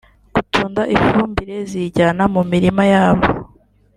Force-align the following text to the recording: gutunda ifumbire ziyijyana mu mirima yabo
gutunda 0.33 0.81
ifumbire 0.95 1.55
ziyijyana 1.69 2.23
mu 2.33 2.41
mirima 2.51 2.83
yabo 2.93 3.25